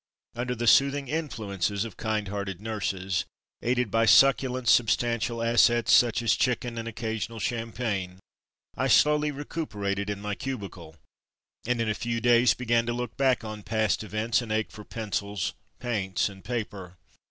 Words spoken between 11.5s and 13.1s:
and in a few days began to